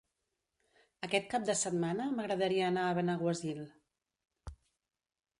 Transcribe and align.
Aquest 1.07 1.25
cap 1.33 1.43
de 1.49 1.55
setmana 1.59 2.07
m'agradaria 2.19 2.65
anar 2.73 2.85
a 2.85 2.95
Benaguasil. 2.99 3.61